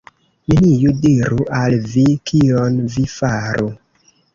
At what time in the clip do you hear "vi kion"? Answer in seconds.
1.93-2.85